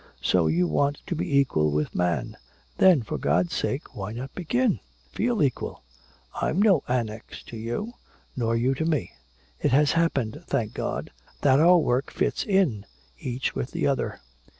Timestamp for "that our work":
11.41-12.09